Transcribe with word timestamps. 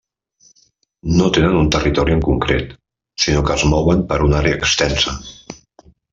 No 1.19 1.27
tenen 1.37 1.57
un 1.59 1.69
territori 1.75 2.15
en 2.17 2.23
concret, 2.29 2.73
sinó 3.27 3.45
que 3.51 3.59
es 3.61 3.67
mouen 3.75 4.03
per 4.15 4.19
una 4.31 4.41
àrea 4.41 4.61
extensa. 4.63 5.15